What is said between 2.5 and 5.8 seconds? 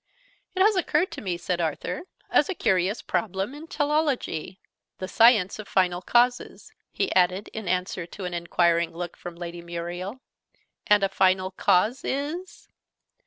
curious problem in Teleology the Science of